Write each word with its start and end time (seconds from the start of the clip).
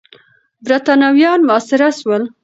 برتانويان 0.65 1.39
محاصره 1.47 1.89
سول. 1.99 2.21